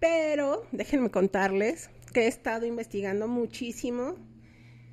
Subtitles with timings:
[0.00, 4.16] Pero déjenme contarles que he estado investigando muchísimo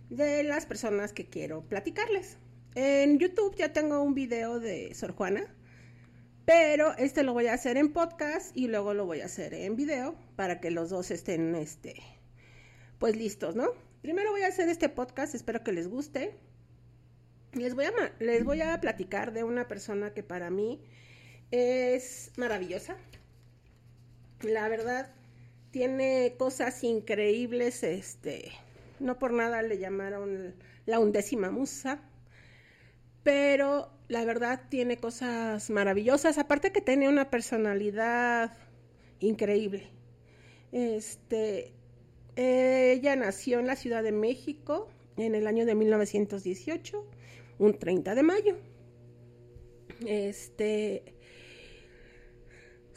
[0.09, 2.37] de las personas que quiero platicarles.
[2.75, 5.47] En YouTube ya tengo un video de Sor Juana,
[6.45, 9.77] pero este lo voy a hacer en podcast y luego lo voy a hacer en
[9.77, 11.95] video para que los dos estén este
[12.99, 13.69] pues listos, ¿no?
[14.01, 16.35] Primero voy a hacer este podcast, espero que les guste.
[17.53, 20.83] Les voy a les voy a platicar de una persona que para mí
[21.51, 22.97] es maravillosa
[24.41, 25.13] la verdad,
[25.71, 28.51] tiene cosas increíbles, este,
[28.99, 32.01] no por nada le llamaron la undécima musa,
[33.23, 38.57] pero la verdad tiene cosas maravillosas, aparte que tiene una personalidad
[39.19, 39.89] increíble.
[40.71, 41.73] Este,
[42.35, 47.05] ella nació en la Ciudad de México en el año de 1918,
[47.59, 48.57] un 30 de mayo.
[50.05, 51.16] Este,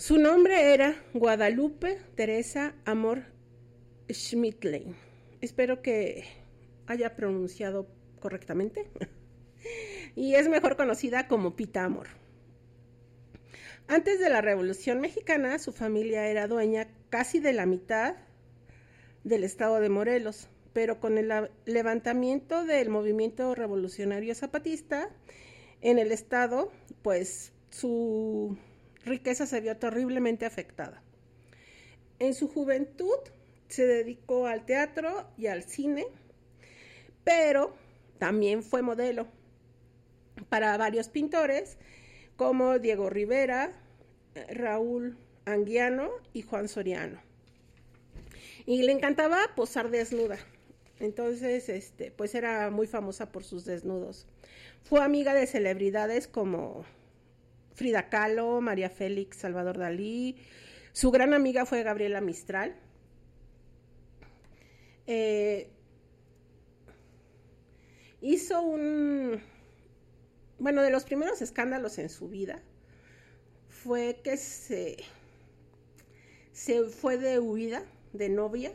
[0.00, 3.24] su nombre era Guadalupe Teresa Amor
[4.10, 4.96] Schmidtlein.
[5.42, 6.24] Espero que
[6.86, 7.86] haya pronunciado
[8.18, 8.88] correctamente.
[10.16, 12.06] y es mejor conocida como Pita Amor.
[13.88, 18.14] Antes de la Revolución Mexicana, su familia era dueña casi de la mitad
[19.22, 21.30] del estado de Morelos, pero con el
[21.66, 25.10] levantamiento del movimiento revolucionario zapatista
[25.82, 26.72] en el estado,
[27.02, 28.56] pues su
[29.04, 31.02] riqueza se vio terriblemente afectada.
[32.18, 33.18] En su juventud
[33.68, 36.06] se dedicó al teatro y al cine,
[37.24, 37.74] pero
[38.18, 39.28] también fue modelo
[40.48, 41.78] para varios pintores
[42.36, 43.72] como Diego Rivera,
[44.48, 47.20] Raúl Anguiano y Juan Soriano.
[48.66, 50.38] Y le encantaba posar desnuda.
[51.00, 54.26] Entonces, este, pues era muy famosa por sus desnudos.
[54.82, 56.84] Fue amiga de celebridades como
[57.80, 60.36] Frida Kahlo, María Félix, Salvador Dalí.
[60.92, 62.76] Su gran amiga fue Gabriela Mistral.
[65.06, 65.70] Eh,
[68.20, 69.40] hizo un,
[70.58, 72.60] bueno, de los primeros escándalos en su vida
[73.70, 74.98] fue que se,
[76.52, 78.72] se fue de huida, de novia,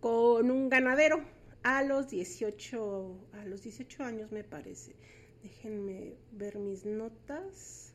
[0.00, 1.22] con un ganadero
[1.62, 4.96] a los 18, a los 18 años me parece.
[5.46, 7.92] Déjenme ver mis notas.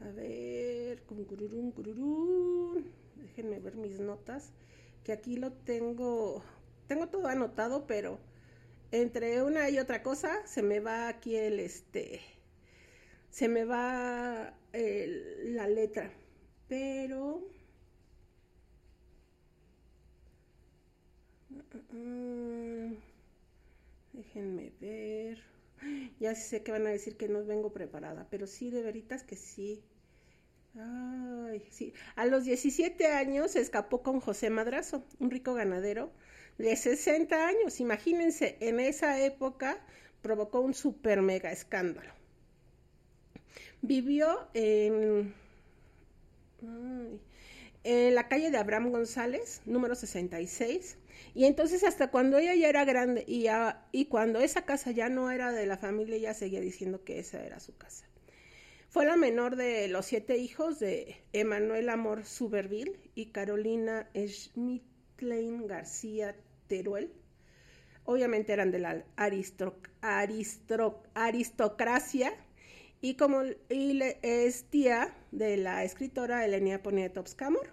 [0.00, 1.00] A ver,
[3.16, 4.52] Déjenme ver mis notas,
[5.04, 6.42] que aquí lo tengo,
[6.88, 8.18] tengo todo anotado, pero
[8.90, 12.20] entre una y otra cosa se me va aquí el este,
[13.30, 16.10] se me va la letra,
[16.68, 17.42] pero
[21.50, 22.96] mm, mm, mm,
[24.14, 25.53] déjenme ver.
[26.20, 29.36] Ya sé que van a decir que no vengo preparada, pero sí, de veritas que
[29.36, 29.82] sí.
[30.76, 31.92] Ay, sí.
[32.16, 36.10] A los 17 años se escapó con José Madrazo, un rico ganadero
[36.58, 37.80] de 60 años.
[37.80, 39.78] Imagínense, en esa época
[40.22, 42.12] provocó un super mega escándalo.
[43.82, 45.34] Vivió en,
[47.84, 50.96] en la calle de Abraham González, número 66,
[51.34, 55.52] y entonces hasta cuando ella ya era grande y, cuando esa casa ya no era
[55.52, 58.06] de la familia, ella seguía diciendo que esa era su casa.
[58.88, 66.36] Fue la menor de los siete hijos de Emanuel Amor Suberville y Carolina Schmidtlein García
[66.68, 67.12] Teruel.
[68.04, 69.04] Obviamente eran de la
[71.14, 72.32] aristocracia
[73.04, 77.68] y como es tía de la escritora Elenia Poniatowska-Amor.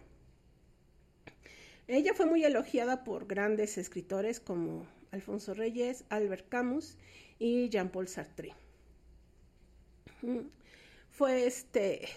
[1.87, 6.97] Ella fue muy elogiada por grandes escritores como Alfonso Reyes, Albert Camus
[7.39, 8.53] y Jean-Paul Sartre.
[10.21, 10.49] Mm,
[11.11, 12.09] fue este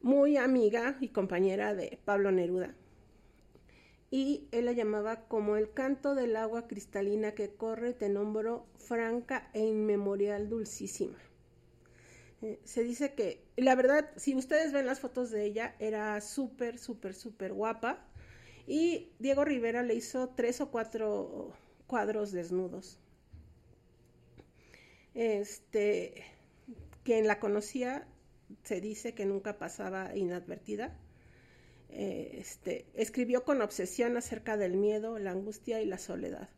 [0.00, 2.72] muy amiga y compañera de Pablo Neruda.
[4.12, 9.50] Y él la llamaba como el canto del agua cristalina que corre, te nombro franca
[9.54, 11.18] e inmemorial dulcísima.
[12.42, 16.78] Eh, se dice que, la verdad, si ustedes ven las fotos de ella, era súper,
[16.78, 18.04] súper, súper guapa.
[18.66, 21.52] Y Diego Rivera le hizo tres o cuatro
[21.86, 22.98] cuadros desnudos.
[25.14, 26.24] Este,
[27.04, 28.06] quien la conocía
[28.64, 30.98] se dice que nunca pasaba inadvertida.
[31.88, 36.48] Este, escribió con obsesión acerca del miedo, la angustia y la soledad.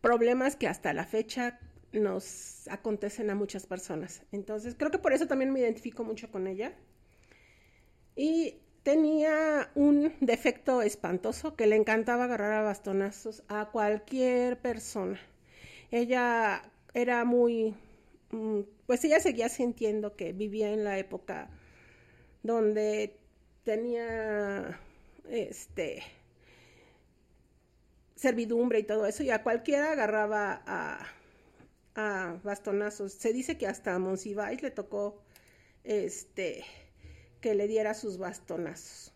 [0.00, 1.58] Problemas que hasta la fecha
[2.00, 4.22] nos acontecen a muchas personas.
[4.32, 6.74] Entonces, creo que por eso también me identifico mucho con ella.
[8.16, 15.18] Y tenía un defecto espantoso que le encantaba agarrar a bastonazos a cualquier persona.
[15.90, 17.74] Ella era muy,
[18.30, 21.50] mm, pues ella seguía sintiendo que vivía en la época
[22.42, 23.16] donde
[23.64, 24.78] tenía,
[25.30, 26.02] este,
[28.16, 31.06] servidumbre y todo eso, y a cualquiera agarraba a
[31.94, 33.12] a bastonazos.
[33.12, 35.22] Se dice que hasta a Monsiváis le tocó
[35.84, 36.64] este
[37.40, 39.12] que le diera sus bastonazos.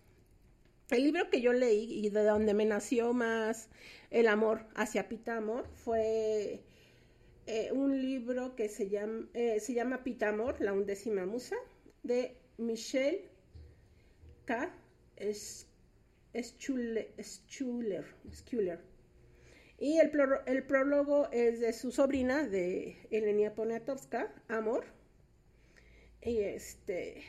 [0.90, 3.69] El libro que yo leí y de donde me nació más
[4.10, 6.62] el amor hacia Pitamor fue
[7.46, 11.56] eh, un libro que se llama, eh, se llama Pitamor, la undécima musa,
[12.02, 13.22] de Michel
[14.44, 14.70] K.
[16.34, 17.14] Schuller.
[18.32, 18.80] Schuller.
[19.78, 20.10] Y el,
[20.64, 24.84] prólogo es de su sobrina, de Elenia Poniatowska, Amor,
[26.20, 27.22] y este,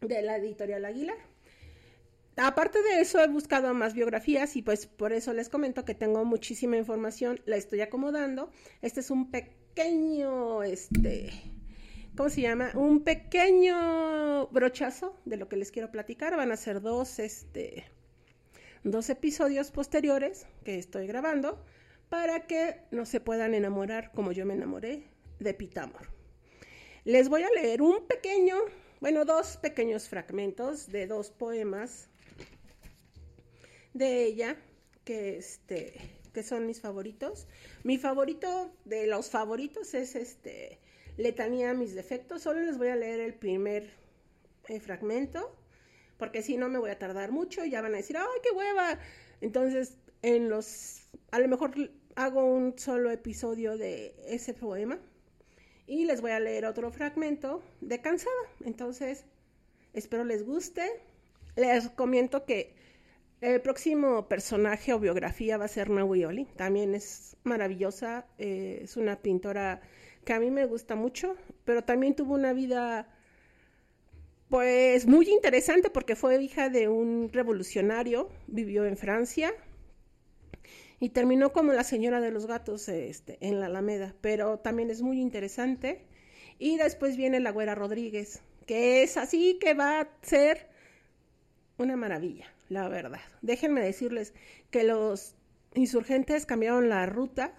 [0.00, 1.18] de la editorial Aguilar.
[2.36, 6.24] Aparte de eso, he buscado más biografías y pues por eso les comento que tengo
[6.24, 8.50] muchísima información, la estoy acomodando.
[8.82, 11.30] Este es un pequeño, este,
[12.16, 12.72] ¿cómo se llama?
[12.74, 16.36] Un pequeño brochazo de lo que les quiero platicar.
[16.36, 17.84] Van a ser dos, este,
[18.90, 21.60] dos episodios posteriores que estoy grabando
[22.08, 25.02] para que no se puedan enamorar como yo me enamoré
[25.40, 26.08] de Pitamor.
[27.04, 28.54] Les voy a leer un pequeño,
[29.00, 32.08] bueno, dos pequeños fragmentos de dos poemas
[33.92, 34.56] de ella
[35.04, 35.94] que este
[36.32, 37.48] que son mis favoritos.
[37.82, 40.78] Mi favorito de los favoritos es este
[41.16, 42.42] Letanía mis defectos.
[42.42, 43.90] Solo les voy a leer el primer
[44.68, 45.56] eh, fragmento
[46.18, 48.50] porque si no me voy a tardar mucho y ya van a decir, ¡ay, qué
[48.50, 48.98] hueva!
[49.40, 51.72] Entonces, en los, a lo mejor
[52.14, 54.98] hago un solo episodio de ese poema
[55.86, 58.34] y les voy a leer otro fragmento de Cansada.
[58.64, 59.24] Entonces,
[59.92, 60.82] espero les guste.
[61.54, 62.74] Les comento que
[63.40, 69.20] el próximo personaje o biografía va a ser Nahui También es maravillosa, eh, es una
[69.20, 69.80] pintora
[70.24, 73.08] que a mí me gusta mucho, pero también tuvo una vida
[74.48, 79.52] pues muy interesante porque fue hija de un revolucionario, vivió en Francia
[81.00, 85.02] y terminó como la señora de los gatos este, en la Alameda, pero también es
[85.02, 86.06] muy interesante.
[86.58, 90.68] Y después viene la Güera Rodríguez, que es así que va a ser
[91.76, 93.20] una maravilla, la verdad.
[93.42, 94.32] Déjenme decirles
[94.70, 95.34] que los
[95.74, 97.52] insurgentes cambiaron la ruta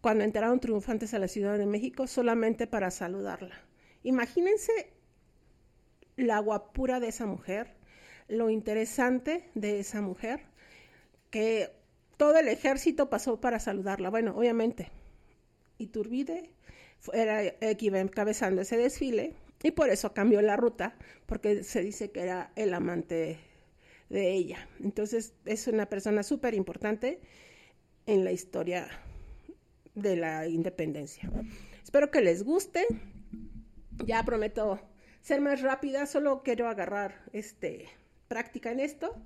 [0.00, 3.60] cuando entraron triunfantes a la Ciudad de México solamente para saludarla.
[4.02, 4.95] Imagínense
[6.16, 7.74] la guapura de esa mujer,
[8.28, 10.40] lo interesante de esa mujer,
[11.30, 11.70] que
[12.16, 14.10] todo el ejército pasó para saludarla.
[14.10, 14.90] Bueno, obviamente,
[15.78, 16.50] Iturbide
[17.12, 20.96] era el que iba encabezando ese desfile y por eso cambió la ruta,
[21.26, 23.38] porque se dice que era el amante
[24.08, 24.68] de ella.
[24.82, 27.20] Entonces es una persona súper importante
[28.06, 28.88] en la historia
[29.94, 31.30] de la independencia.
[31.82, 32.86] Espero que les guste.
[34.04, 34.78] Ya prometo
[35.26, 37.88] ser más rápida, solo quiero agarrar este
[38.28, 39.16] práctica en esto.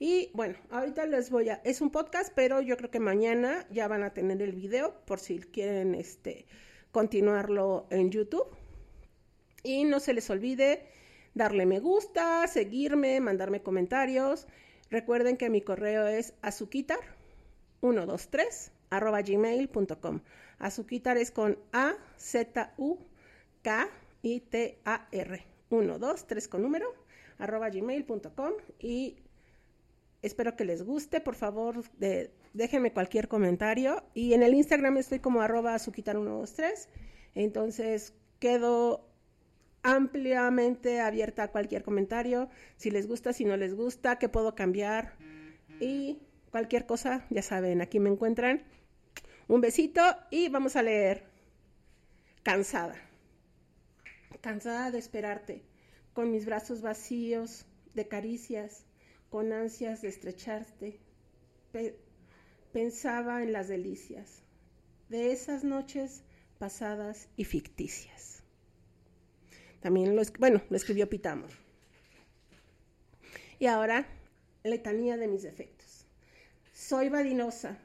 [0.00, 3.86] Y bueno, ahorita les voy a, es un podcast, pero yo creo que mañana ya
[3.86, 6.46] van a tener el video por si quieren este
[6.90, 8.48] continuarlo en YouTube.
[9.62, 10.88] Y no se les olvide
[11.34, 14.48] darle me gusta, seguirme, mandarme comentarios.
[14.90, 20.20] Recuerden que mi correo es azuquitar123 arroba gmail.com.
[20.58, 22.98] Azuquitar es con A, Z, U,
[23.62, 23.88] K,
[24.24, 25.46] I-T-A-R.
[25.70, 26.86] 1, 2, 3 con número,
[27.38, 29.16] arroba gmail.com y
[30.22, 31.20] espero que les guste.
[31.20, 34.02] Por favor, de, déjenme cualquier comentario.
[34.14, 36.88] Y en el Instagram estoy como arroba azuquitar123.
[37.34, 39.08] Entonces, quedo
[39.82, 42.48] ampliamente abierta a cualquier comentario.
[42.76, 45.14] Si les gusta, si no les gusta, qué puedo cambiar.
[45.80, 46.18] Y
[46.50, 48.62] cualquier cosa, ya saben, aquí me encuentran.
[49.46, 50.00] Un besito
[50.30, 51.24] y vamos a leer
[52.42, 52.94] cansada,
[54.44, 55.62] cansada de esperarte,
[56.12, 58.84] con mis brazos vacíos de caricias,
[59.30, 61.00] con ansias de estrecharte.
[61.72, 61.98] Pe
[62.70, 64.42] pensaba en las delicias
[65.08, 66.24] de esas noches
[66.58, 68.42] pasadas y ficticias.
[69.80, 71.46] También lo, bueno, lo escribió Pitamo.
[73.58, 74.06] Y ahora,
[74.62, 76.06] letanía de mis defectos.
[76.74, 77.78] Soy vadinosa.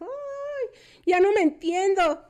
[0.00, 0.80] ¡Ay!
[1.04, 2.25] Ya no me entiendo.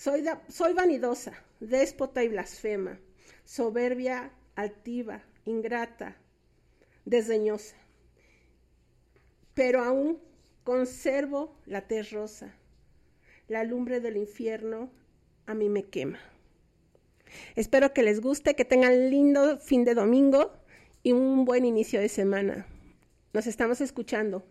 [0.00, 2.98] Soy, soy vanidosa, déspota y blasfema,
[3.44, 6.16] soberbia, altiva, ingrata,
[7.04, 7.76] desdeñosa.
[9.52, 10.18] Pero aún
[10.64, 12.56] conservo la tez rosa.
[13.46, 14.90] La lumbre del infierno
[15.44, 16.18] a mí me quema.
[17.54, 20.50] Espero que les guste, que tengan lindo fin de domingo
[21.02, 22.66] y un buen inicio de semana.
[23.34, 24.46] Nos estamos escuchando.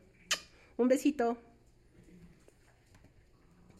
[0.77, 1.39] Un besito.